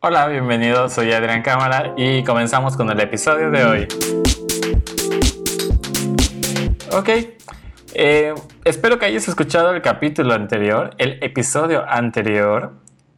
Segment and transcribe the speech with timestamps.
[0.00, 3.88] Hola, bienvenidos, soy Adrián Cámara y comenzamos con el episodio de hoy.
[6.92, 7.08] Ok,
[7.94, 8.32] eh,
[8.64, 12.74] espero que hayas escuchado el capítulo anterior, el episodio anterior.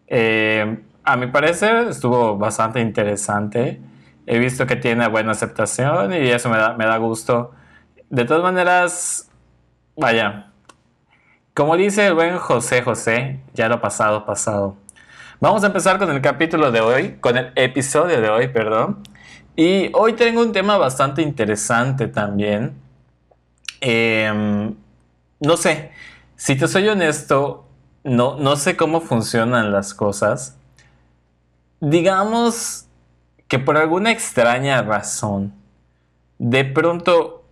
[0.06, 3.78] Eh, a mi parecer estuvo bastante interesante.
[4.24, 7.50] He visto que tiene buena aceptación y eso me da, me da gusto.
[8.08, 9.30] De todas maneras,
[9.98, 10.50] vaya,
[11.52, 14.76] como dice el buen José José, ya lo pasado, pasado.
[15.40, 19.02] Vamos a empezar con el capítulo de hoy, con el episodio de hoy, perdón.
[19.56, 22.74] Y hoy tengo un tema bastante interesante también.
[23.80, 24.74] Em,
[25.40, 25.92] no sé,
[26.36, 27.64] si te soy honesto,
[28.04, 30.58] no, no sé cómo funcionan las cosas.
[31.80, 32.84] Digamos
[33.48, 35.54] que por alguna extraña razón,
[36.38, 37.44] de pronto,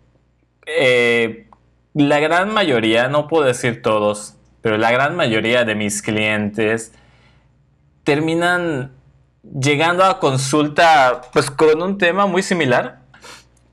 [0.67, 1.48] eh,
[1.95, 6.93] la gran mayoría, no puedo decir todos, pero la gran mayoría de mis clientes,
[8.09, 8.93] terminan
[9.43, 13.01] llegando a consulta pues con un tema muy similar,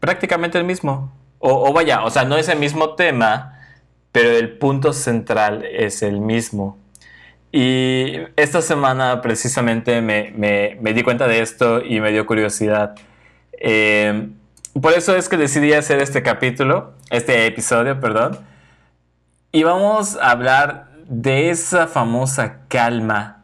[0.01, 1.09] prácticamente el mismo.
[1.39, 3.57] O, vaya, o sea, no es el mismo tema,
[4.11, 6.77] pero el punto central es el mismo.
[7.53, 12.95] Y esta semana precisamente me, di cuenta de esto y me dio curiosidad.
[13.53, 14.31] Eh,
[14.81, 18.39] por eso es que decidí hacer este capítulo, este episodio, perdón.
[19.53, 23.34] Y vamos a hablar de esa famosa calma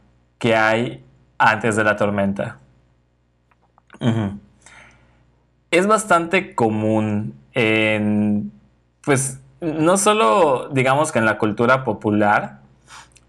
[0.41, 1.05] que hay
[1.37, 2.57] antes de la tormenta.
[5.69, 8.51] Es bastante común en,
[9.01, 12.61] pues, no solo digamos que en la cultura popular,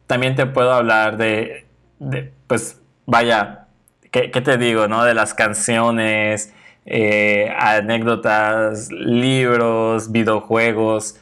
[0.07, 1.67] también te puedo hablar de,
[2.47, 3.67] pues, vaya,
[4.11, 5.05] ¿qué, te digo, no?
[5.05, 6.55] De las canciones,
[6.87, 11.21] eh, anécdotas, libros, videojuegos,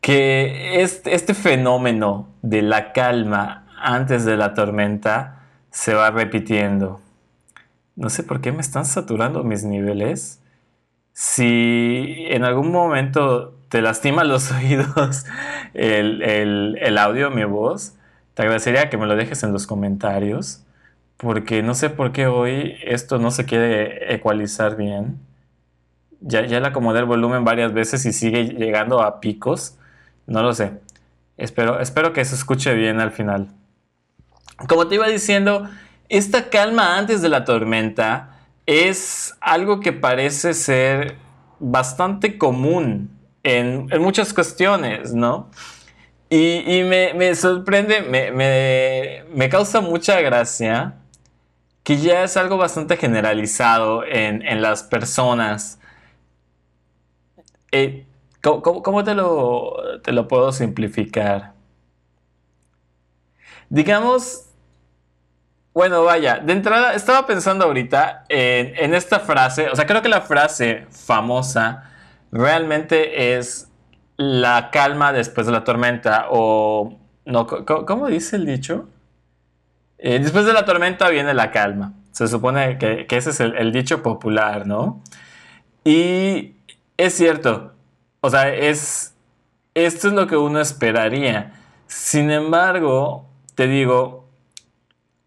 [0.00, 7.00] que este, este fenómeno de la calma antes de la tormenta se va repitiendo.
[7.96, 10.40] No sé por qué me están saturando mis niveles.
[11.12, 15.26] Si en algún momento te lastima los oídos
[15.74, 17.94] el, audio, mi voz,
[18.34, 20.64] te agradecería que me lo dejes en los comentarios.
[21.18, 25.18] Porque no sé por qué hoy esto no se quiere ecualizar bien.
[26.20, 29.78] Ya, ya le acomodé el volumen varias veces y sigue llegando a picos.
[30.26, 30.72] No lo sé.
[31.36, 33.48] Espero, espero que se escuche bien al final.
[34.68, 35.68] Como te iba diciendo,
[36.08, 41.16] esta calma antes de la tormenta es algo que parece ser
[41.58, 43.10] bastante común
[43.42, 45.50] en, muchas cuestiones, ¿no?
[46.30, 48.02] Y, me, sorprende,
[49.32, 50.96] me, causa mucha gracia
[51.84, 55.78] que ya es algo bastante generalizado en, las personas.
[57.70, 58.06] Eh,
[58.40, 61.53] ¿cómo, te, lo, te lo puedo simplificar?
[63.74, 64.46] Digamos,
[65.72, 70.20] bueno, vaya, de entrada estaba pensando ahorita en, esta frase, o sea, creo que la
[70.20, 71.90] frase famosa
[72.30, 73.68] realmente es
[74.16, 78.88] la calma después de la tormenta, o, no, ¿cómo, dice el dicho?
[79.98, 81.94] Eh, después de la tormenta viene la calma.
[82.12, 85.02] Se supone que, ese es el, el, dicho popular, ¿no?
[85.82, 86.54] Y
[86.96, 87.72] es cierto,
[88.20, 89.16] o sea, es,
[89.74, 91.54] esto es lo que uno esperaría.
[91.88, 94.28] Sin embargo, te digo,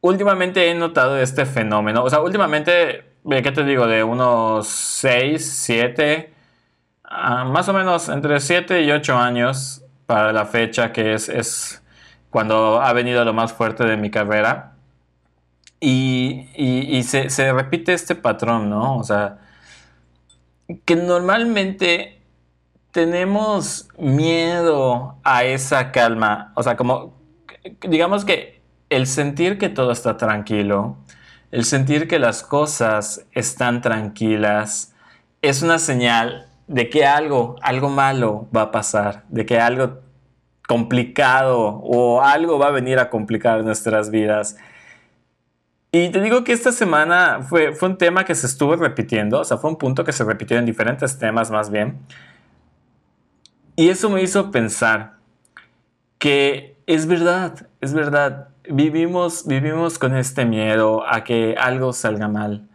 [0.01, 2.03] últimamente he notado este fenómeno.
[2.03, 3.87] O sea, últimamente, ¿qué te digo?
[3.87, 6.33] De unos 6, 7,
[7.03, 11.83] ah, más o menos entre 7 y 8 años para la fecha que es, es
[12.29, 14.73] cuando ha venido lo más fuerte de mi carrera.
[15.79, 18.97] Y, y, se, se, repite este patrón, ¿no?
[18.97, 19.37] O sea,
[20.85, 22.19] que normalmente
[22.91, 26.51] tenemos miedo a esa calma.
[26.55, 27.16] O sea, como,
[27.81, 30.97] digamos que el sentir que todo está tranquilo,
[31.51, 34.93] el sentir que las cosas están tranquilas,
[35.41, 40.01] es una señal de que algo, algo malo va a pasar, de que algo
[40.67, 44.57] complicado o algo va a venir a complicar nuestras vidas.
[45.91, 49.43] Y te digo que esta semana fue, fue un tema que se estuvo repitiendo, o
[49.45, 51.99] sea, fue un punto que se repitió en diferentes temas más bien.
[53.77, 55.13] Y eso me hizo pensar
[56.19, 58.47] que es verdad, es verdad.
[58.69, 62.67] Vivimos, vivimos con este miedo a que algo salga mal.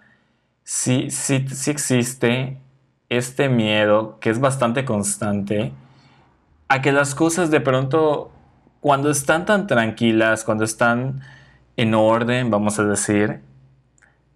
[0.65, 2.59] Sí, sí, sí existe
[3.09, 5.73] este miedo que es bastante constante
[6.69, 8.31] a que las cosas de pronto,
[8.81, 11.21] cuando están tan tranquilas, cuando están
[11.77, 13.41] en orden, vamos a decir,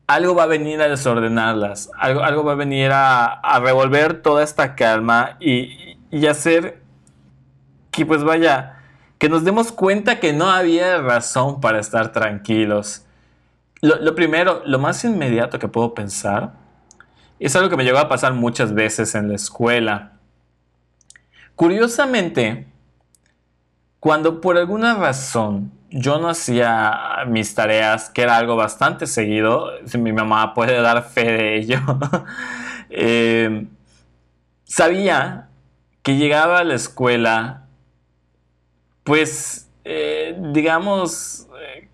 [0.06, 4.75] algo va a venir a desordenarlas, algo, algo va a venir a, revolver toda esta
[4.75, 6.82] calma y, y hacer
[7.90, 8.75] que pues vaya,
[9.18, 13.04] que nos demos cuenta que no había razón para estar tranquilos.
[13.80, 16.52] lo, primero, lo más inmediato que puedo pensar,
[17.38, 20.12] es algo que me llegó a pasar muchas veces en la escuela.
[21.54, 22.66] Curiosamente,
[24.00, 29.98] cuando por alguna razón yo no hacía mis tareas, que era algo bastante seguido, si
[29.98, 31.80] mi mamá puede dar fe de ello,
[32.90, 33.66] eh,
[34.64, 35.48] sabía
[36.02, 37.65] que llegaba a la escuela,
[39.06, 41.88] pues, eh, digamos, eh,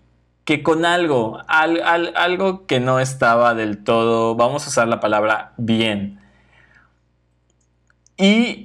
[0.45, 6.19] que con algo, algo que no estaba del todo, vamos a usar la palabra bien.
[8.17, 8.63] Y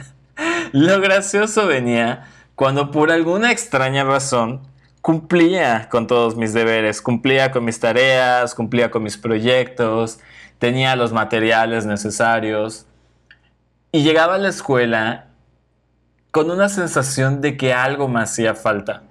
[0.72, 4.62] lo gracioso venía cuando por alguna extraña razón
[5.00, 10.20] cumplía con todos mis deberes, cumplía con mis tareas, cumplía con mis proyectos,
[10.60, 12.86] tenía los materiales necesarios
[13.90, 15.31] y llegaba a la escuela
[16.32, 19.04] con una sensación de que algo me hacía falta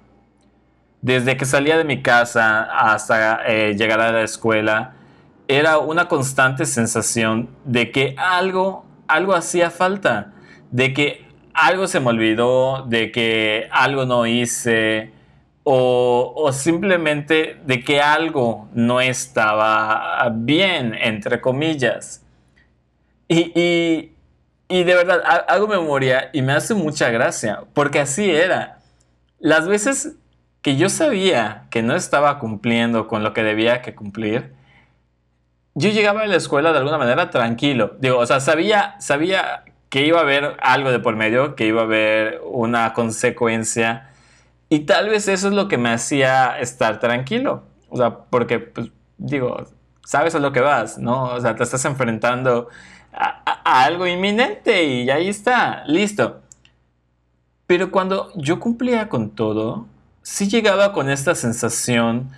[1.02, 4.94] desde que salía de mi casa hasta eh, llegar a la escuela,
[5.48, 10.34] era una constante sensación de que algo, algo hacía falta,
[10.70, 15.12] de que algo se me olvidó, de que algo no hice,
[15.64, 22.24] o, simplemente de que algo no estaba bien, entre comillas.
[23.28, 24.12] Y,
[24.72, 28.80] y de verdad, hago memoria y me hace mucha gracia, porque así era.
[29.38, 30.16] Las veces
[30.62, 34.54] que yo sabía que no estaba cumpliendo con lo que debía que cumplir,
[35.74, 37.98] yo llegaba a la escuela de alguna manera tranquilo.
[38.00, 41.82] Digo, o sea, sabía, sabía que iba a haber algo de por medio, que iba
[41.82, 44.10] a haber una consecuencia.
[44.70, 47.64] Y tal vez eso es lo que me hacía estar tranquilo.
[47.90, 49.66] O sea, porque, pues, digo,
[50.06, 51.26] sabes a lo que vas, ¿no?
[51.26, 52.70] O sea, te estás enfrentando
[53.14, 56.42] a algo inminente y ahí está, listo.
[57.68, 59.88] Pero cuando yo cumplía con todo,
[60.22, 62.30] sí llegaba con esta sensación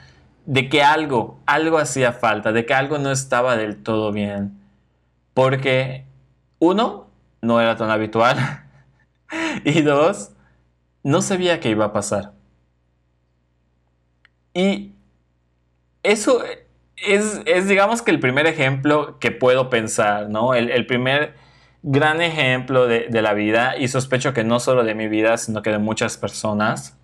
[0.45, 4.59] de que algo, algo hacía falta, de que algo no estaba del todo bien.
[5.33, 6.05] Porque,
[6.59, 7.07] uno,
[7.41, 8.37] no era tan habitual.
[9.65, 10.31] y dos,
[11.03, 12.33] no sabía qué iba a pasar.
[14.53, 14.93] Y
[16.03, 16.43] eso
[17.05, 20.53] es, digamos que el primer ejemplo que puedo pensar, ¿no?
[20.53, 21.35] El, primer
[21.83, 25.61] gran ejemplo de, de, la vida, y sospecho que no solo de mi vida, sino
[25.61, 26.97] que de muchas personas,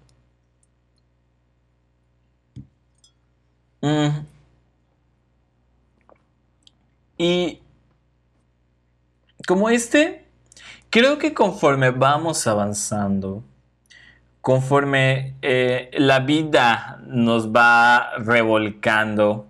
[3.81, 4.25] Mm.
[7.18, 7.60] Y
[9.48, 10.25] como este,
[10.90, 13.44] creo que conforme vamos avanzando,
[14.42, 19.48] conforme eh, la vida nos va revolcando,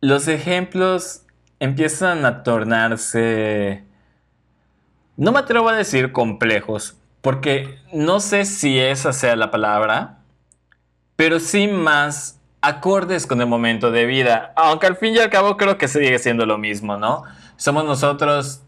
[0.00, 1.22] los ejemplos
[1.58, 3.84] empiezan a tornarse,
[5.16, 10.18] no me atrevo a decir complejos, porque no sé si esa sea la palabra,
[11.16, 14.52] pero sí más acordes con el momento de vida.
[14.56, 17.24] Aunque al fin y al cabo creo que sigue siendo lo mismo, ¿no?
[17.56, 18.62] Somos nosotros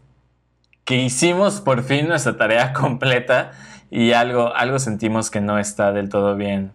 [0.85, 3.51] que hicimos por fin nuestra tarea completa
[3.89, 6.73] y algo, algo sentimos que no está del todo bien.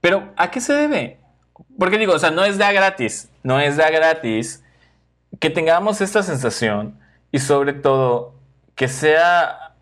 [0.00, 1.21] Pero, ¿a qué se debe?
[1.78, 4.62] Porque digo, o sea, no es da gratis, no es da gratis
[5.40, 6.98] que tengamos esta sensación
[7.30, 8.34] y sobre todo
[8.74, 9.74] que sea,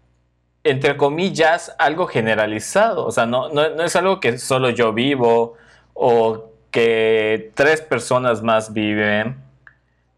[0.64, 3.04] entre comillas, algo generalizado.
[3.04, 5.56] O sea, no, no es algo que solo yo vivo
[5.94, 9.36] o que tres personas más viven,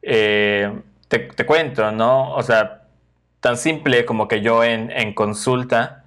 [0.03, 2.35] eh, te, cuento, ¿no?
[2.35, 2.83] O sea,
[3.41, 6.05] tan simple como que yo en, en consulta,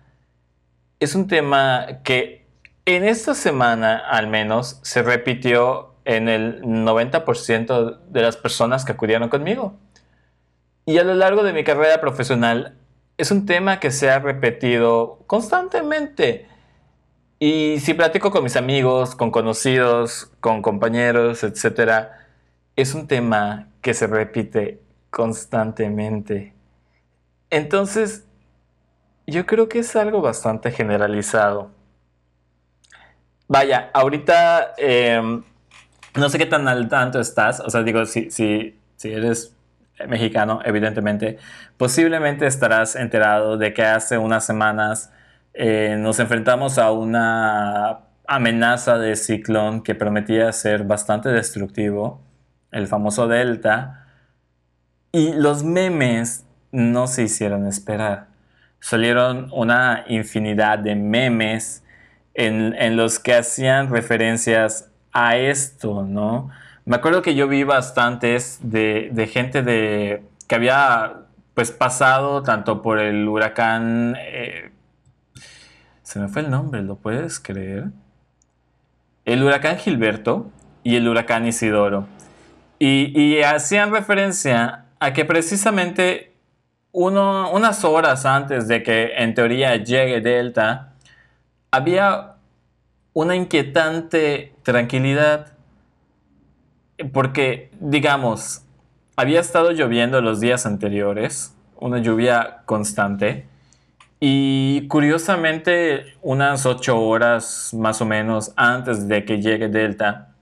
[1.00, 2.45] es un tema que
[2.86, 9.30] en esta semana al menos se repitió en el 90% de las personas que acudieron
[9.30, 9.74] conmigo.
[10.86, 12.77] Y a lo largo de mi carrera profesional
[13.18, 16.48] es un tema que se ha repetido constantemente.
[17.39, 22.10] Y si platico con mis amigos, con conocidos, con compañeros, etc.,
[22.75, 26.54] es un tema que se repite constantemente.
[27.50, 28.25] Entonces,
[29.25, 31.72] yo creo que es algo bastante generalizado.
[33.48, 35.44] Vaya, ahorita em,
[36.16, 39.56] no sé qué tan al tanto estás, o sea, digo, si, si, si eres
[40.08, 41.38] mexicano, evidentemente,
[41.78, 45.12] posiblemente estarás enterado de que hace unas semanas
[45.54, 52.22] eh, nos enfrentamos a una amenaza de ciclón que prometía ser bastante destructivo,
[52.72, 54.08] el famoso Delta,
[55.12, 58.28] y los memes no se hicieron esperar.
[58.80, 61.85] Salieron una infinidad de memes
[62.36, 66.50] en, los que hacían referencias a esto, ¿no?
[66.86, 71.22] Me acuerdo que yo vi bastantes de, gente de, que había
[71.54, 74.72] pues pasado tanto por el huracán eh,
[76.04, 77.86] se me fue el nombre, ¿lo puedes creer?
[79.25, 80.51] el huracán Gilberto
[80.84, 82.08] y el huracán Isidoro.
[82.77, 86.34] Y, hacían referencia a que precisamente
[86.92, 90.94] unas horas antes de que en teoría llegue Delta,
[91.75, 92.36] había
[93.13, 95.53] una inquietante tranquilidad.
[97.12, 98.63] Porque, digamos,
[99.17, 103.48] había estado lloviendo los días anteriores, una lluvia constante.
[104.22, 110.34] Y curiosamente, unas ocho horas más o menos antes de que llegue Delta,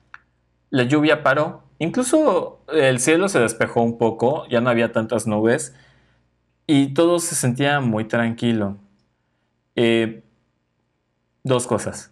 [0.69, 1.63] la lluvia paró.
[1.79, 5.75] Incluso el cielo se despejó un poco, ya no había tantas nubes
[6.67, 8.77] y todo se sentía muy tranquilo.
[9.75, 10.23] Eh,
[11.43, 12.11] dos cosas.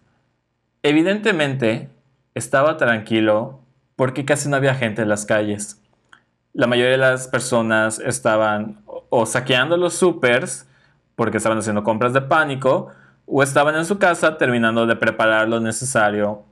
[0.83, 1.89] Evidentemente,
[2.35, 3.59] estaba tranquilo
[3.95, 5.81] porque casi no había gente en las calles.
[6.53, 10.67] La mayoría de las personas estaban o saqueando los supers
[11.15, 12.89] porque estaban haciendo compras de pánico
[13.25, 16.43] o estaban en su casa terminando de preparar lo necesario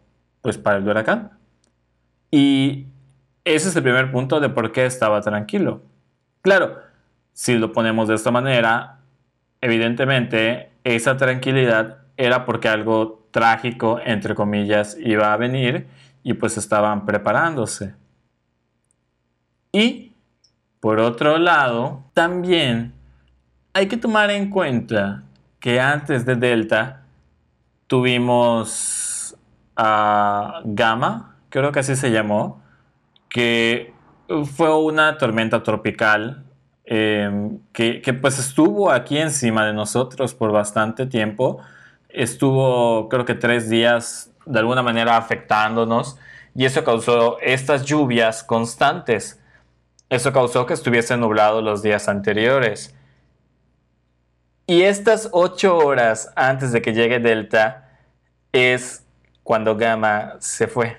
[0.41, 1.31] pues para el huracán.
[2.31, 2.88] Y
[3.43, 5.81] ese es el primer punto de por qué estaba tranquilo.
[6.41, 6.77] Claro,
[7.33, 9.00] si lo ponemos de esta manera,
[9.62, 15.88] evidentemente esa tranquilidad era porque algo trágico, entre comillas, iba a venir
[16.21, 17.95] y pues estaban preparándose.
[19.71, 20.11] Y,
[20.81, 22.93] por otro lado, también
[23.71, 25.23] hay que tomar en cuenta
[25.61, 27.03] que antes de Delta
[27.88, 29.38] tuvimos
[29.77, 32.61] a Gamma, creo que así se llamó,
[33.29, 33.93] que
[34.57, 36.43] fue una tormenta tropical
[36.83, 41.61] em, que, que, pues estuvo aquí encima de nosotros por bastante tiempo.
[42.09, 46.17] Estuvo creo que tres días de alguna manera afectándonos
[46.55, 49.39] y eso causó estas lluvias constantes.
[50.09, 52.95] Eso causó que estuviese nublado los días anteriores.
[54.65, 57.89] Y estas ocho horas antes de que llegue Delta
[58.51, 59.05] es
[59.43, 60.97] cuando Gamma se fue.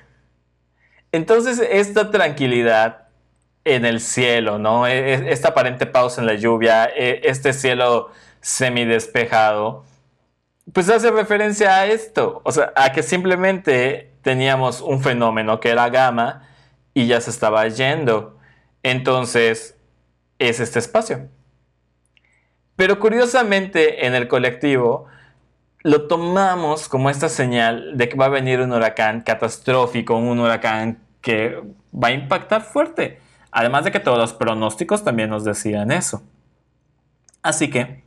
[1.13, 3.09] Entonces esta tranquilidad
[3.65, 4.87] en el cielo, ¿no?
[4.87, 9.85] E, e, esta aparente pausa en la lluvia, e, este cielo semidespejado,
[10.73, 15.89] pues hace referencia a esto, o sea, a que simplemente teníamos un fenómeno que era
[15.89, 16.49] gamma
[16.95, 18.39] y ya se estaba yendo.
[18.83, 19.77] Entonces,
[20.39, 21.29] es este espacio.
[22.77, 25.07] Pero curiosamente en el colectivo
[25.83, 30.99] lo tomamos como esta señal de que va a venir un huracán catastrófico, un huracán
[31.21, 31.63] que
[31.93, 33.21] va a impactar fuerte.
[33.51, 36.23] Además de que todos los pronósticos también nos decían eso.
[37.43, 38.03] Así que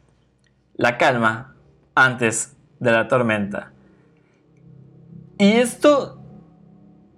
[0.75, 1.52] la calma
[1.95, 3.71] antes de la tormenta.
[5.37, 6.21] Y esto,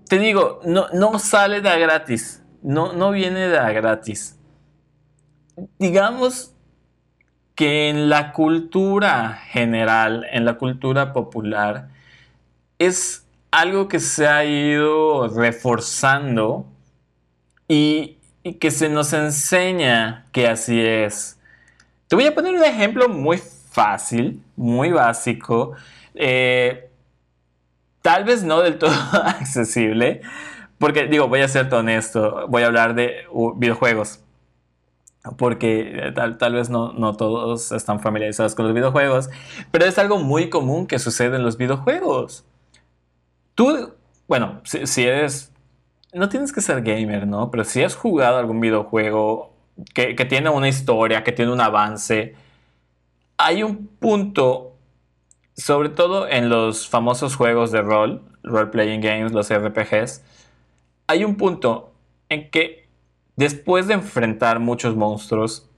[0.07, 2.43] te digo, no, no sale de gratis.
[2.61, 4.39] No, no viene de gratis.
[5.77, 6.55] Digamos
[7.55, 11.89] que en la cultura general, en la cultura popular,
[12.77, 16.65] es algo que se ha ido reforzando
[17.67, 18.17] y,
[18.59, 21.39] que se nos enseña que así es.
[22.07, 23.41] Te voy a poner un ejemplo muy
[23.75, 25.73] fácil, muy básico,
[26.15, 26.89] eh,
[28.01, 30.21] tal vez no del todo accesible,
[30.79, 33.25] porque digo, voy a ser honesto, voy a hablar de
[33.57, 34.21] videojuegos
[35.37, 39.29] porque eh, tal, vez no, todos están familiarizados con los videojuegos,
[39.71, 42.45] pero es algo muy común que sucede en los videojuegos.
[43.55, 43.93] Tú,
[44.27, 45.51] bueno, si, eres,
[46.13, 47.49] no tienes que ser gamer, ¿no?
[47.51, 49.53] Pero si has jugado algún videojuego
[49.93, 52.35] que, tiene una historia, que tiene un avance,
[53.37, 54.75] hay un punto,
[55.55, 60.23] sobre todo en los famosos juegos de rol, role-playing games, los RPGs,
[61.07, 61.93] hay un punto
[62.29, 62.85] en que
[63.35, 65.69] Después de enfrentar muchos monstruos,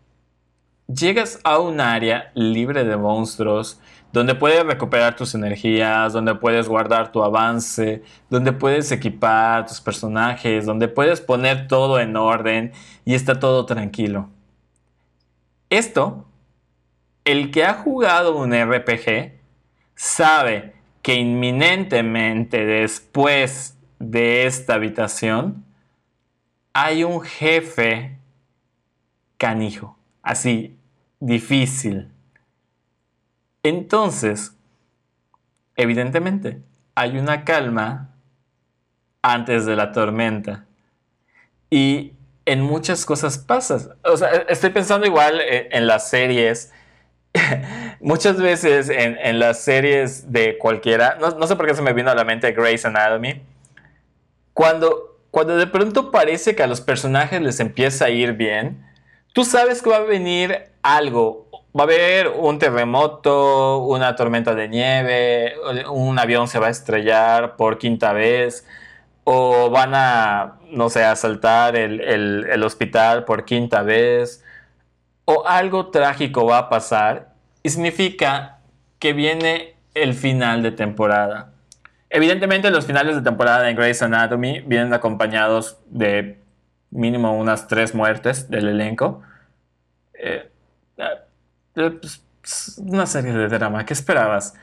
[0.88, 3.80] llegas a un área libre de monstruos
[4.14, 10.68] donde puedes recuperar tus energías, donde puedes guardar tu avance, donde puedes equipar tus personajes,
[10.68, 12.74] donde puedes poner todo en orden
[13.06, 14.30] y está todo tranquilo.
[15.72, 16.27] Esto,
[17.28, 19.34] el que ha jugado un RPG
[19.96, 25.66] sabe que inminentemente después de esta habitación
[26.72, 28.18] hay un jefe
[29.38, 30.78] canijo, así,
[31.20, 32.12] difícil.
[33.62, 34.56] Entonces,
[35.76, 36.62] evidentemente,
[36.96, 38.16] hay una calma
[39.22, 40.66] antes de la tormenta.
[41.70, 42.14] Y
[42.46, 43.90] en muchas cosas pasas.
[44.06, 46.72] O sea, estoy pensando igual en, las series.
[48.00, 52.16] muchas veces en, las series de cualquiera, no, sé por qué se me vino a
[52.16, 53.42] la mente Grey's Anatomy,
[54.54, 58.84] cuando cuando de pronto parece que a los personajes les empieza a ir bien,
[59.34, 64.68] tú sabes que va a venir algo, va a haber un terremoto, una tormenta de
[64.68, 65.54] nieve,
[65.92, 68.66] un avión se va a estrellar por quinta vez,
[69.26, 74.44] o van a, no sé, asaltar el, el hospital por quinta vez,
[75.30, 78.60] o algo trágico va a pasar, y significa
[78.98, 81.52] que viene el final de temporada.
[82.10, 86.40] Evidentemente los finales de temporada en Grey's Anatomy vienen acompañados de
[86.92, 89.22] mínimo unas tres muertes del elenco.
[90.14, 90.50] Eh,
[90.96, 91.20] eh,
[91.74, 94.54] pues, una serie de drama, ¿qué esperabas?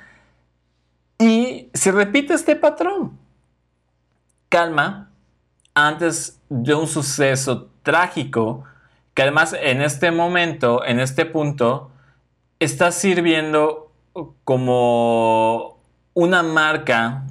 [1.18, 3.18] Y se repite este patrón.
[4.48, 5.10] Calma
[5.74, 8.64] antes de un suceso trágico
[9.14, 11.90] que además en este momento, en este punto,
[12.58, 13.92] está sirviendo
[14.44, 15.80] como
[16.14, 17.24] una marca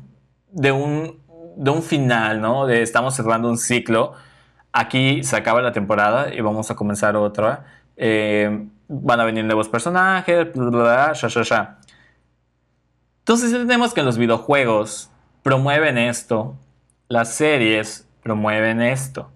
[0.52, 1.20] de un,
[1.58, 2.70] de un final, ¿no?
[2.70, 4.14] Estamos cerrando un ciclo.
[4.72, 7.66] Aquí se acaba la temporada y vamos a comenzar otra.
[7.98, 11.78] Eh, van a venir nuevos personajes, bla, bla,
[13.20, 15.10] Entonces tenemos que los videojuegos
[15.42, 16.56] promueven esto,
[17.08, 19.30] las series promueven esto.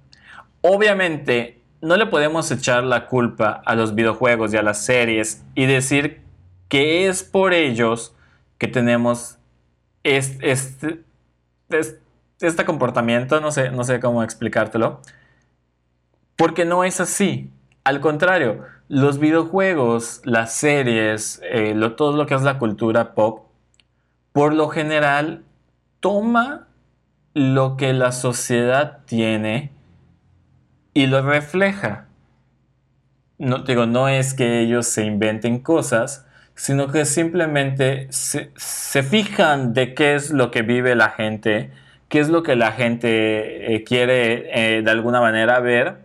[0.61, 5.65] Obviamente no le podemos echar la culpa a los videojuegos y a las series y
[5.65, 6.21] decir
[6.69, 8.15] que es por ellos
[8.57, 9.37] que tenemos
[10.03, 11.05] este, este,
[12.39, 15.01] este comportamiento, no sé, no sé cómo explicártelo,
[16.35, 17.51] porque no es así.
[17.83, 23.47] Al contrario, los videojuegos, las series, eh, todo lo que es la cultura pop,
[24.31, 25.43] por lo general
[25.99, 26.67] toma
[27.33, 29.71] lo que la sociedad tiene
[30.97, 32.07] y lo refleja.
[33.37, 36.25] No, digo, no es que ellos se inventen cosas,
[36.55, 38.49] sino que simplemente se,
[39.03, 41.69] fijan de qué es lo que vive la gente,
[42.09, 45.99] qué es lo que la gente eh, quiere eh, de alguna manera ver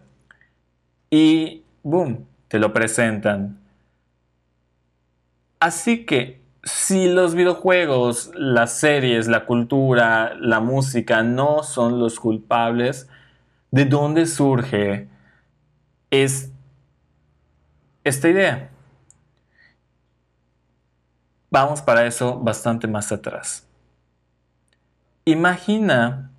[1.08, 3.60] y boom, te lo presentan.
[5.58, 13.08] Así que si los videojuegos, las series, la cultura, la música no son los culpables,
[13.72, 15.08] ¿de dónde surge
[16.10, 16.52] es
[18.04, 18.70] esta idea?
[21.50, 23.66] Vamos para eso bastante más atrás.
[25.24, 26.30] Imagina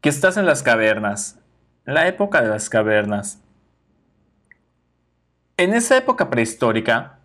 [0.00, 1.38] que estás en las cavernas,
[1.84, 3.42] en la época de las cavernas.
[5.56, 7.18] En esa época prehistórica,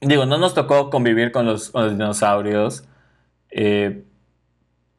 [0.00, 2.84] digo, no nos tocó convivir con los, dinosaurios,
[3.50, 4.04] eh,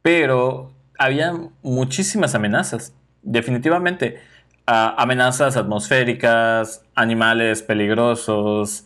[0.02, 4.22] pero había muchísimas amenazas, definitivamente.
[4.66, 8.86] Amenazas atmosféricas, animales peligrosos,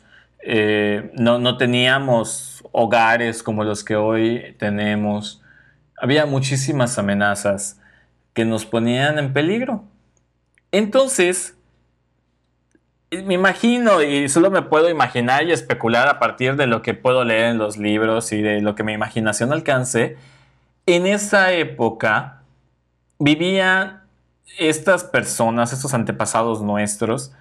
[0.50, 5.41] eh, no, teníamos hogares como los que hoy tenemos.
[6.00, 7.82] Había muchísimas amenazas
[8.34, 9.84] que nos ponían en peligro.
[10.71, 11.58] Entonces,
[13.12, 17.23] me imagino y solo me puedo imaginar y especular a partir de lo que puedo
[17.23, 20.17] leer en los libros y de lo que mi imaginación alcance.
[20.86, 22.41] En esa época
[23.19, 24.07] vivían
[24.58, 27.32] estas personas, estos antepasados nuestros,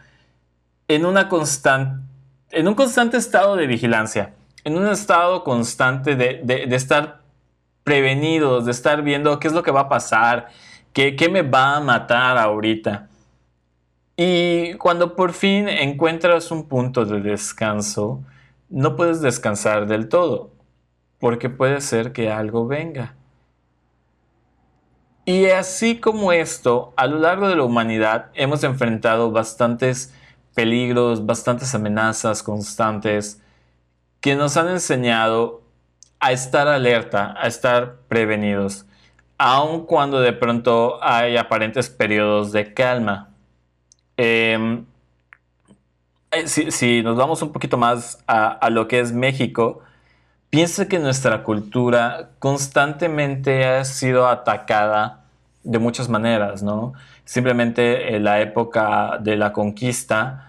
[0.89, 1.29] en una
[2.51, 7.23] en un constante estado de vigilancia, en un estado constante de, estar
[7.85, 10.49] prevenidos, de estar viendo qué es lo que va a pasar,
[10.93, 13.09] qué, qué me va a matar ahorita.
[14.17, 18.23] Y cuando por fin encuentras un punto de descanso,
[18.69, 20.51] no puedes descansar del todo,
[21.19, 23.15] porque puede ser que algo venga.
[25.29, 30.15] Y así como esto, a lo largo de la humanidad hemos enfrentado bastantes
[30.55, 33.43] peligros, bastantes amenazas constantes
[34.21, 35.63] que nos han enseñado
[36.21, 38.87] a estar alerta, a estar prevenidos,
[39.37, 43.31] aun cuando de pronto hay aparentes periodos de calma.
[44.17, 44.85] Em,
[46.31, 49.83] eh, si, nos vamos un poquito más a, a lo que es México,
[50.51, 55.25] piensa que nuestra cultura constantemente ha sido atacada
[55.63, 56.93] de muchas maneras, ¿no?
[57.25, 60.47] Simplemente en la época de la conquista,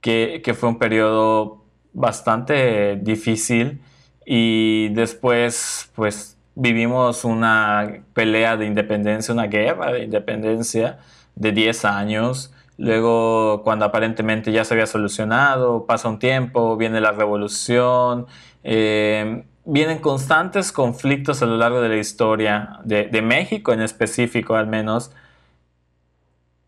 [0.00, 3.82] que, fue un periodo bastante difícil
[4.24, 10.98] y después pues vivimos una pelea de independencia, una guerra de independencia
[11.34, 12.52] de 10 años.
[12.78, 18.26] Luego, cuando aparentemente ya se había solucionado, pasa un tiempo, viene la revolución,
[18.62, 24.54] eh, vienen constantes conflictos a lo largo de la historia, de, de México en específico
[24.54, 25.12] al menos.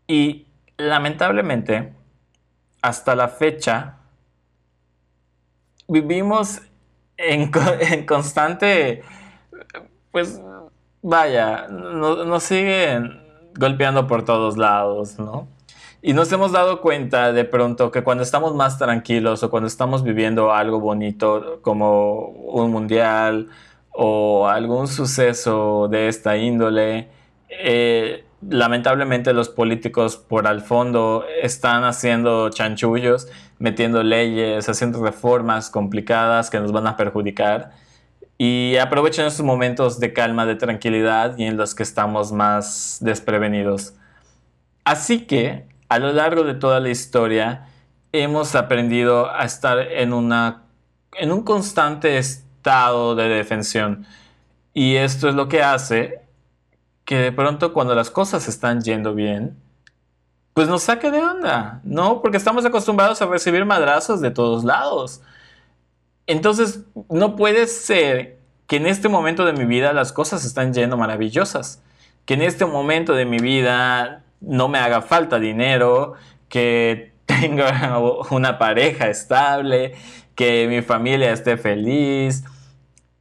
[0.07, 1.93] Y lamentablemente,
[2.81, 3.97] hasta la fecha
[5.87, 6.61] vivimos
[7.17, 7.51] en,
[8.05, 9.03] constante,
[10.11, 10.41] pues
[11.01, 13.21] vaya, nos, siguen
[13.55, 15.47] golpeando por todos lados, ¿no?
[16.05, 20.03] Y nos hemos dado cuenta de pronto que cuando estamos más tranquilos o cuando estamos
[20.03, 23.47] viviendo algo bonito como un mundial
[23.89, 27.07] o algún suceso de esta índole,
[27.47, 36.49] eh, lamentablemente los políticos por al fondo están haciendo chanchullos, metiendo leyes, haciendo reformas complicadas
[36.49, 37.71] que nos van a perjudicar.
[38.37, 43.93] Y aprovechan estos momentos de calma, de tranquilidad y en los que estamos más desprevenidos.
[44.83, 47.67] Así que a lo largo de toda la historia
[48.11, 50.63] hemos aprendido a estar en, una,
[51.13, 54.05] en un constante estado de defensión.
[54.73, 56.21] Y esto es lo que hace
[57.05, 59.57] que de pronto cuando las cosas están yendo bien,
[60.53, 62.21] pues nos saque de onda, ¿no?
[62.21, 65.21] Porque estamos acostumbrados a recibir madrazos de todos lados.
[66.27, 70.95] Entonces, no puede ser que en este momento de mi vida las cosas están yendo
[70.95, 71.81] maravillosas.
[72.25, 76.13] Que en este momento de mi vida no me haga falta dinero,
[76.49, 79.95] que tenga una pareja estable,
[80.35, 82.43] que mi familia esté feliz.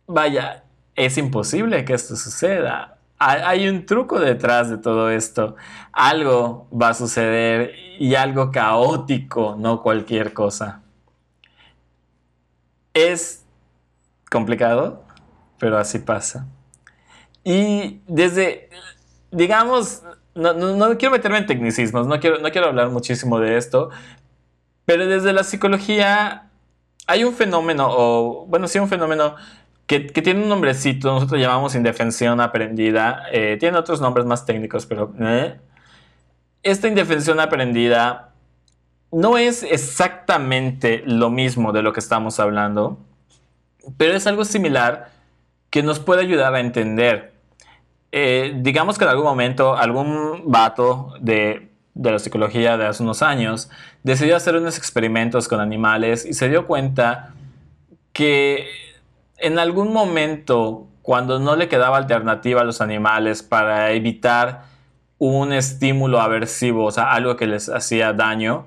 [0.06, 5.56] Vaya, es imposible que esto suceda hay un truco detrás de todo esto.
[5.92, 10.82] Algo va a suceder y algo caótico, no cualquier cosa.
[12.94, 13.44] Es
[14.30, 15.04] complicado,
[15.58, 16.46] pero así pasa.
[17.44, 18.68] Y desde,
[19.30, 20.02] digamos,
[20.34, 23.90] no, quiero meterme en tecnicismos, no quiero, no quiero hablar muchísimo de esto,
[24.84, 26.50] pero desde la psicología
[27.06, 29.36] hay un fenómeno, o bueno, sí, un fenómeno
[29.86, 35.12] que, tiene un nombrecito, nosotros llamamos indefensión aprendida, eh, tiene otros nombres más técnicos, pero
[35.20, 35.58] eh.
[36.62, 38.32] esta indefensión aprendida
[39.10, 42.98] no es exactamente lo mismo de lo que estamos hablando,
[43.98, 45.10] pero es algo similar
[45.68, 47.31] que nos puede ayudar a entender.
[48.12, 53.22] Eh, digamos que en algún momento algún vato de, de la psicología de hace unos
[53.22, 53.70] años
[54.02, 57.32] decidió hacer unos experimentos con animales y se dio cuenta
[58.12, 58.68] que
[59.38, 64.62] en algún momento, cuando no le quedaba alternativa a los animales para evitar
[65.18, 68.66] un estímulo aversivo, o sea, algo que les hacía daño,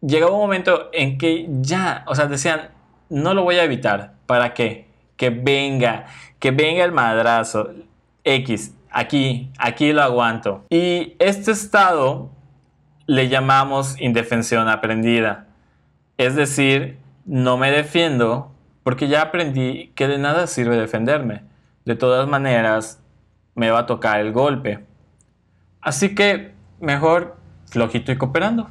[0.00, 2.70] llegaba un momento en que ya, o sea, decían,
[3.10, 4.88] no lo voy a evitar, ¿para qué?
[5.16, 6.06] Que venga,
[6.38, 7.70] que venga el madrazo,
[8.24, 10.64] X, aquí, aquí lo aguanto.
[10.70, 12.30] Y este estado
[13.06, 15.46] le llamamos indefensión aprendida.
[16.16, 21.42] Es decir, no me defiendo porque ya aprendí que de nada sirve defenderme.
[21.84, 23.00] De todas maneras,
[23.54, 24.84] me va a tocar el golpe.
[25.80, 28.70] Así que mejor flojito y cooperando.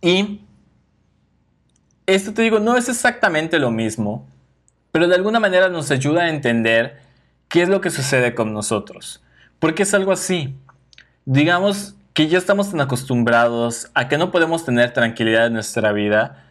[0.00, 0.40] Y
[2.06, 4.24] esto te digo, no es exactamente lo mismo,
[4.96, 7.02] pero de alguna manera nos ayuda a entender
[7.48, 9.22] qué es lo que sucede con nosotros.
[9.58, 10.56] Porque es algo así.
[11.26, 16.46] Digamos que ya estamos tan acostumbrados a que no podemos tener tranquilidad en nuestra vida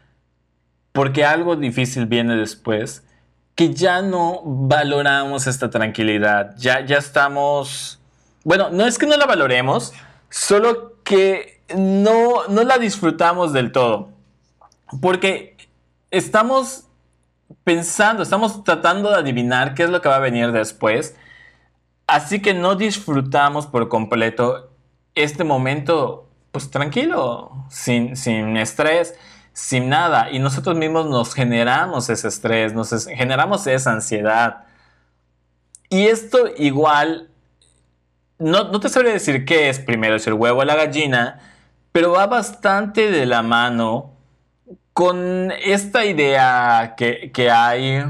[0.92, 3.04] porque algo difícil viene después,
[3.56, 8.00] que ya no valoramos esta tranquilidad, ya, ya estamos,
[8.44, 9.92] bueno, no es que no la valoremos,
[10.30, 14.10] solo que no, no la disfrutamos del todo,
[15.02, 15.58] porque
[16.12, 16.86] estamos
[17.64, 21.16] pensando, estamos tratando de adivinar qué es lo que va a venir después,
[22.08, 24.72] así que no disfrutamos por completo
[25.16, 29.16] este momento, pues tranquilo, sin, sin estrés,
[29.54, 30.30] sin nada.
[30.30, 34.66] Y nosotros mismos nos generamos ese estrés, nos generamos esa ansiedad.
[35.90, 37.30] Y esto igual,
[38.38, 41.40] no, no te sabría decir qué es primero, si el huevo o la gallina,
[41.92, 44.15] pero va bastante de la mano
[44.96, 48.02] con esta idea que, hay,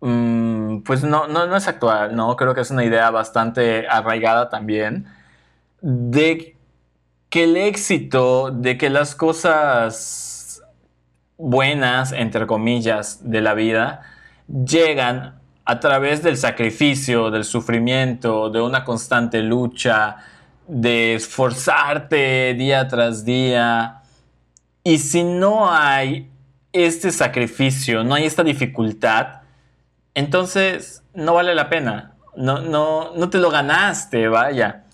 [0.00, 2.36] mm, pues no, no, no es actual, ¿no?
[2.36, 5.06] Creo que es una idea bastante arraigada también
[5.80, 6.54] de
[7.30, 10.62] que el éxito, de que las cosas
[11.38, 14.02] buenas, entre comillas, de la vida,
[14.46, 20.16] llegan a través del sacrificio, del sufrimiento, de una constante lucha,
[20.68, 24.02] de esforzarte día tras día.
[24.86, 26.30] Y si no hay
[26.72, 29.40] este sacrificio, no hay esta dificultad,
[30.14, 32.14] entonces no vale la pena.
[32.36, 34.84] No, no, no te lo ganaste, vaya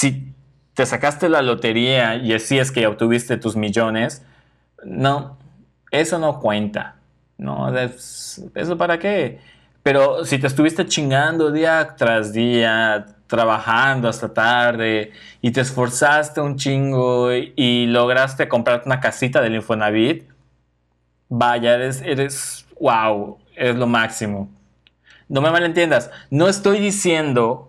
[0.00, 0.32] si
[0.72, 4.22] te sacaste la lotería y así es que obtuviste tus millones,
[4.82, 5.36] no,
[5.90, 6.96] eso no cuenta.
[7.36, 9.40] No, ¿eso para qué?
[9.82, 16.56] Pero si te estuviste chingando día tras día, trabajando hasta tarde y te esforzaste un
[16.56, 20.28] chingo y, lograste comprarte una casita del Infonavit,
[21.28, 24.50] vaya, eres, eres, wow, es lo máximo.
[25.28, 27.68] No me malentiendas, no estoy diciendo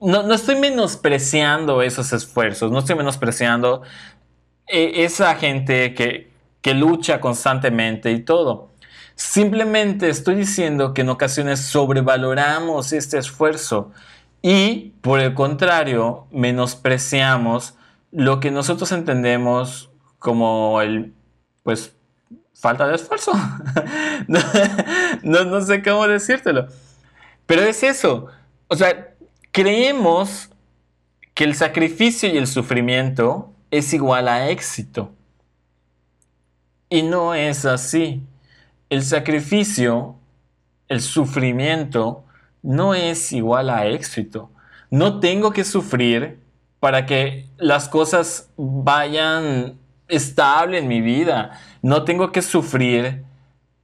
[0.00, 3.82] no, estoy menospreciando esos esfuerzos, no estoy menospreciando
[4.66, 6.30] eh, esa gente que,
[6.62, 8.70] que lucha constantemente y todo.
[9.14, 13.92] Simplemente estoy diciendo que en ocasiones sobrevaloramos este esfuerzo
[14.42, 17.74] y por el contrario menospreciamos
[18.10, 21.14] lo que nosotros entendemos como el,
[21.62, 21.94] pues,
[22.54, 23.32] falta de esfuerzo.
[24.28, 26.68] no, no, sé cómo decírtelo.
[27.46, 28.26] Pero es eso.
[28.68, 29.14] O sea,
[29.52, 30.50] creemos
[31.34, 35.12] que el sacrificio y el sufrimiento es igual a éxito.
[36.88, 38.22] Y no es así.
[38.90, 40.16] El sacrificio,
[40.88, 42.24] el sufrimiento,
[42.62, 44.50] no es igual a éxito.
[44.90, 46.40] No tengo que sufrir
[46.80, 51.58] para que las cosas vayan estable en mi vida.
[51.82, 53.24] No tengo que sufrir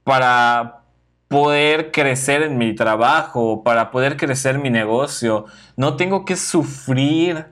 [0.03, 0.81] para
[1.27, 5.45] poder crecer en mi trabajo, para poder crecer mi negocio.
[5.75, 7.45] No tengo que sufrir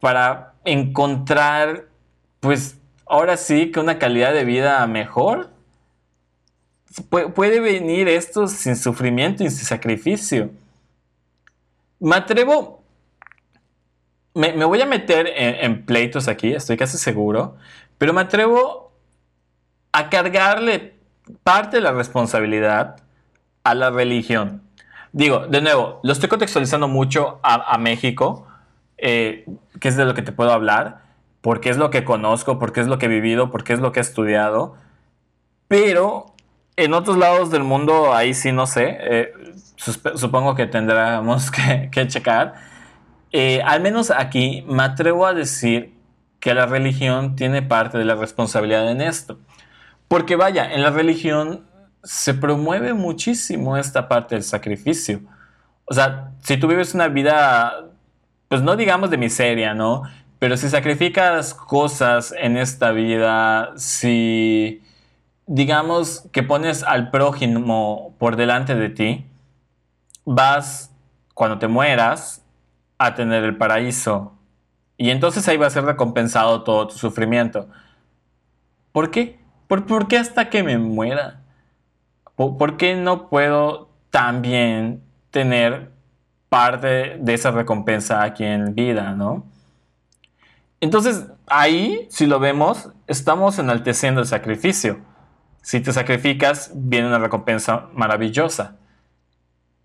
[0.00, 1.86] para encontrar,
[2.40, 5.50] pues ahora sí, que una calidad de vida mejor.
[7.02, 10.50] Puede venir esto sin sufrimiento y sin sacrificio.
[12.00, 12.84] Me atrevo
[14.34, 17.56] me, voy a meter en, pleitos aquí, estoy casi seguro,
[17.98, 18.92] pero me atrevo
[19.92, 20.94] a cargarle
[21.42, 22.96] parte de la responsabilidad
[23.62, 24.62] a la religión.
[25.12, 28.48] Digo, de nuevo, lo estoy contextualizando mucho a, México,
[28.98, 29.46] eh,
[29.80, 31.02] que es de lo que te puedo hablar,
[31.40, 34.00] porque es lo que conozco, porque es lo que he vivido, porque es lo que
[34.00, 34.74] he estudiado,
[35.68, 36.33] pero
[36.76, 39.32] en otros lados del mundo, ahí sí no sé, eh,
[39.76, 42.54] supongo que tendremos que, que checar.
[43.32, 45.92] Eh, al menos aquí me atrevo a decir
[46.40, 49.38] que la religión tiene parte de la responsabilidad en esto.
[50.08, 51.64] Porque vaya, en la religión
[52.02, 55.22] se promueve muchísimo esta parte del sacrificio.
[55.86, 57.86] O sea, si tú vives una vida,
[58.48, 60.02] pues no digamos de miseria, ¿no?
[60.38, 64.83] Pero si sacrificas cosas en esta vida, si
[65.46, 69.26] digamos que pones al prójimo por delante de ti,
[70.24, 70.90] vas,
[71.34, 72.44] cuando te mueras,
[72.98, 74.32] a tener el paraíso.
[74.96, 77.68] Y entonces ahí va a ser recompensado todo tu sufrimiento.
[78.92, 79.38] ¿Por qué?
[79.66, 81.40] ¿Por, qué hasta que me muera?
[82.36, 85.90] ¿Por, qué no puedo también tener
[86.48, 89.44] parte de esa recompensa aquí en vida, no?
[90.80, 95.00] Entonces, ahí, si lo vemos, estamos enalteciendo el sacrificio.
[95.64, 98.76] Si te sacrificas, viene una recompensa maravillosa.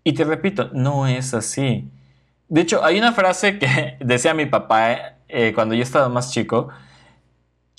[0.04, 1.90] Y te repito, no es así.
[2.48, 6.68] De hecho, hay una frase que decía mi papá eh, cuando yo estaba más chico.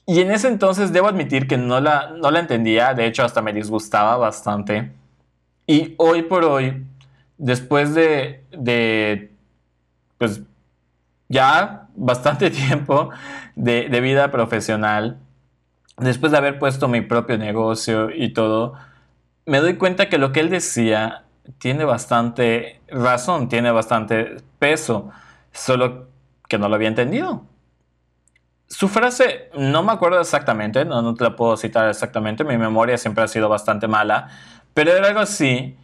[0.08, 2.96] Y en ese entonces debo admitir que no la, no la entendía.
[2.96, 4.92] De hecho, hasta me disgustaba bastante.
[5.68, 6.84] Y hoy por hoy,
[7.38, 9.32] después de, de
[10.18, 10.42] pues,
[11.30, 13.12] ya bastante tiempo
[13.56, 15.20] de, de vida profesional,
[16.02, 18.74] después de haber puesto mi propio negocio y todo,
[19.46, 21.26] me doy cuenta que lo que él decía
[21.60, 25.10] tiene bastante razón, tiene bastante peso,
[25.52, 26.08] solo
[26.48, 27.46] que no lo había entendido.
[28.68, 32.98] Su frase, no me acuerdo exactamente, no, no te la puedo citar exactamente, mi memoria
[32.98, 34.30] siempre ha sido bastante mala,
[34.74, 35.78] pero era algo así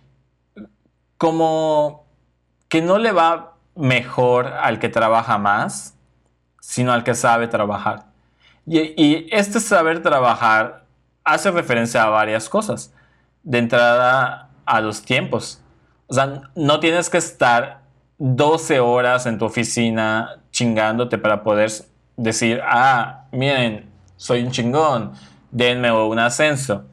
[1.18, 2.06] como
[2.70, 5.96] que no le va mejor al que trabaja más,
[6.62, 8.06] sino al que sabe trabajar.
[8.68, 10.86] Y, este saber trabajar
[11.24, 12.94] hace referencia a varias cosas.
[13.44, 15.62] De entrada, a los tiempos.
[16.08, 17.82] O sea, no tienes que estar
[18.18, 21.72] 12 horas en tu oficina chingándote para poder
[22.18, 25.14] decir, ah, miren, soy un chingón,
[25.52, 26.86] denme un ascenso.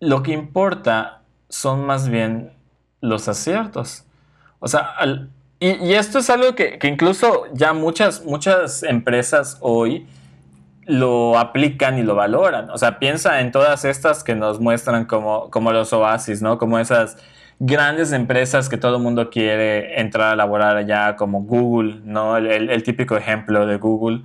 [0.00, 2.52] Lo que importa son más bien
[3.00, 4.04] los aciertos.
[4.58, 4.94] O sea,
[5.72, 10.06] y, esto es algo que, incluso ya muchas, muchas empresas hoy
[10.84, 12.68] lo aplican y lo valoran.
[12.68, 16.58] O sea, piensa en todas estas que nos muestran como, como los oasis, ¿no?
[16.58, 17.16] Como esas
[17.58, 22.36] grandes empresas que todo el mundo quiere entrar a laborar allá, como Google, ¿no?
[22.36, 24.22] El, típico ejemplo de Google,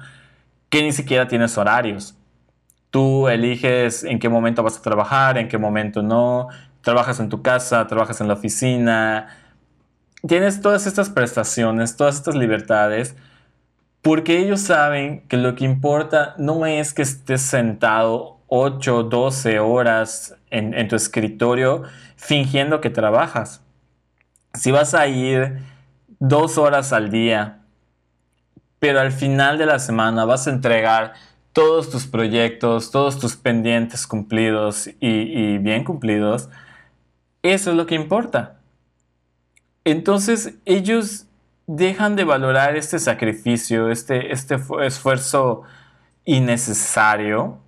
[0.69, 2.15] que ni siquiera tienes horarios.
[2.89, 6.49] Tú eliges en qué momento vas a trabajar, en qué momento no,
[6.81, 9.38] trabajas en tu casa, trabajas en la oficina,
[10.27, 13.15] tienes todas estas prestaciones, todas estas libertades,
[14.01, 20.35] porque ellos saben que lo que importa no es que estés sentado 8, 12 horas
[20.49, 21.83] en, tu escritorio
[22.15, 23.61] fingiendo que trabajas.
[24.53, 25.59] Si vas a ir
[26.19, 27.59] dos horas al día,
[28.79, 31.13] pero al final de la semana vas a entregar
[31.53, 36.49] todos tus proyectos, todos tus pendientes cumplidos y, y bien cumplidos,
[37.43, 38.58] eso es lo que importa.
[39.83, 41.27] Entonces ellos
[41.67, 45.63] dejan de valorar este sacrificio, este, este esfuerzo
[46.25, 47.59] innecesario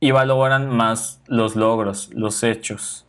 [0.00, 3.06] y valoran más los logros, los hechos.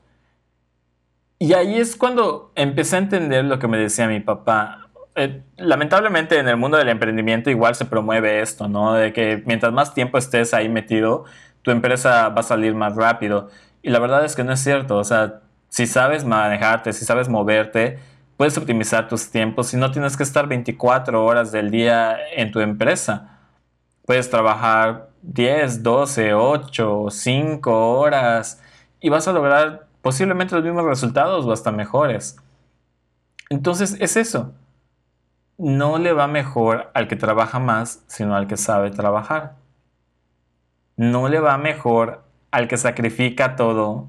[1.40, 4.90] Y ahí es cuando empecé a entender lo que me decía mi papá.
[5.16, 8.94] Eh, lamentablemente en el mundo del emprendimiento igual se promueve esto, ¿no?
[8.94, 11.26] De que mientras más tiempo estés ahí metido,
[11.62, 13.50] tu empresa va a salir más rápido.
[13.82, 14.98] Y la verdad es que no es cierto.
[14.98, 18.00] O sea, si sabes manejarte, si sabes moverte,
[18.40, 22.62] puedes optimizar tus tiempos y no tienes que estar 24 horas del día en tu
[22.62, 23.38] empresa.
[24.06, 28.62] Puedes trabajar 10, 12, 8, 5 horas
[29.02, 32.38] y vas a lograr posiblemente los mismos resultados o hasta mejores.
[33.50, 34.54] Entonces es eso.
[35.58, 39.56] No le va mejor al que trabaja más, sino al que sabe trabajar.
[40.96, 44.08] No le va mejor al que sacrifica todo,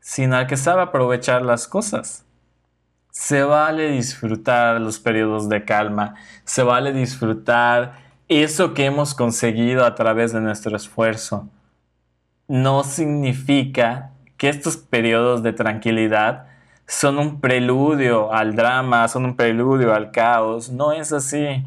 [0.00, 2.26] sino al que sabe aprovechar las cosas.
[3.12, 9.94] Se vale disfrutar los periodos de calma, se vale disfrutar eso que hemos conseguido a
[9.94, 11.46] través de nuestro esfuerzo.
[12.48, 16.46] No significa que estos periodos de tranquilidad
[16.86, 20.70] son un preludio al drama, son un preludio al caos.
[20.70, 21.62] No es así.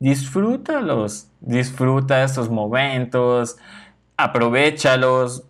[0.00, 3.58] Disfrútalos, disfruta estos momentos,
[4.16, 5.44] aprovechalos,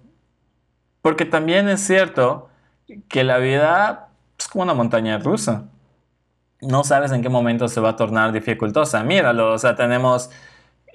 [1.01, 2.51] porque también es cierto
[3.09, 4.06] que la vida
[4.39, 5.65] es como una montaña rusa.
[6.61, 9.03] No sabes en qué momento se va a tornar dificultosa.
[9.03, 10.31] Míralo, o sea, tenemos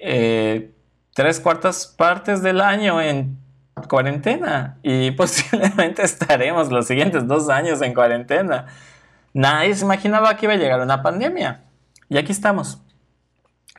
[0.00, 0.74] eh,
[1.14, 3.38] tres cuartas partes del año en
[3.88, 8.66] cuarentena y posiblemente estaremos los siguientes dos años en cuarentena.
[9.32, 11.64] Nadie se imaginaba que iba a llegar una pandemia.
[12.08, 12.82] Y aquí estamos.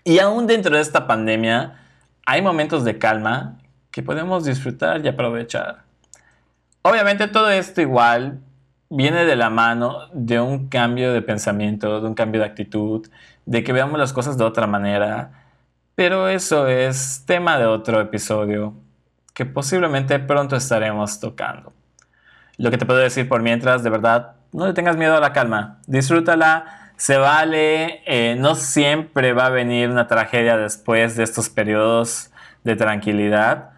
[0.03, 1.79] Y aún dentro de esta pandemia
[2.25, 3.59] hay momentos de calma
[3.91, 5.83] que podemos disfrutar y aprovechar.
[6.81, 8.41] Obviamente todo esto igual
[8.95, 13.07] viene de la mano de un cambio de pensamiento, de un cambio de actitud,
[13.45, 15.31] de que veamos las cosas de otra manera.
[15.95, 18.75] Pero eso es tema de otro episodio
[19.33, 21.73] que posiblemente pronto estaremos tocando.
[22.57, 25.33] Lo que te puedo decir por mientras, de verdad, no le tengas miedo a la
[25.33, 31.49] calma, disfrútala, se vale, eh, no siempre va a venir una tragedia después de estos
[31.49, 32.31] periodos
[32.63, 33.71] de tranquilidad.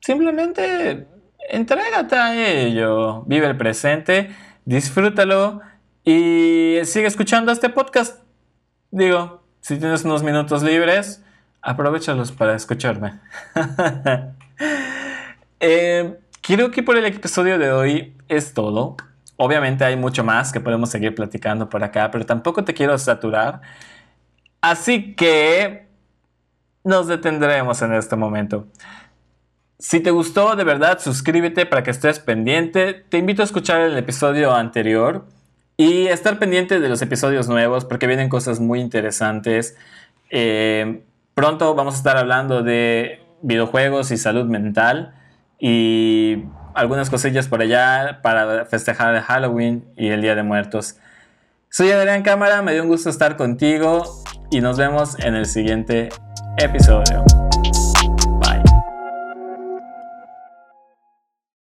[0.00, 1.06] Simplemente
[1.48, 4.34] entrégate a ello, vive el presente,
[4.64, 5.60] disfrútalo
[6.04, 8.22] y sigue escuchando este podcast.
[8.90, 11.22] Digo, si tienes unos minutos libres,
[11.62, 13.20] aprovechalos para escucharme.
[15.60, 18.96] eh, creo que por el episodio de hoy es todo.
[19.36, 23.60] Obviamente hay mucho más que podemos seguir platicando por acá, pero tampoco te quiero saturar.
[24.60, 25.86] Así que
[26.84, 28.66] nos detendremos en este momento.
[29.80, 32.94] Si te gustó, de verdad, suscríbete para que estés pendiente.
[32.94, 35.24] Te invito a escuchar el episodio anterior
[35.76, 39.76] y estar pendiente de los episodios nuevos porque vienen cosas muy interesantes.
[40.30, 41.02] Eh,
[41.34, 45.14] pronto vamos a estar hablando de videojuegos y salud mental
[45.60, 46.42] y
[46.74, 50.96] algunas cosillas por allá para festejar Halloween y el Día de Muertos.
[51.68, 54.02] Soy Adrián Cámara, me dio un gusto estar contigo
[54.50, 56.08] y nos vemos en el siguiente
[56.56, 57.24] episodio.